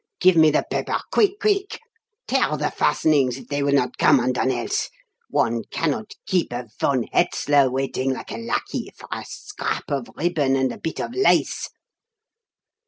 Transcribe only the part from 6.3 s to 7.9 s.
a von Hetzler